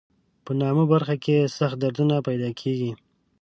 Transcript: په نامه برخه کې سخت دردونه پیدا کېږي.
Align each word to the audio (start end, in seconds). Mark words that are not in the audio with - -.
په 0.45 0.51
نامه 0.61 0.83
برخه 0.93 1.15
کې 1.23 1.51
سخت 1.57 1.77
دردونه 1.83 2.15
پیدا 2.27 2.49
کېږي. 2.59 2.91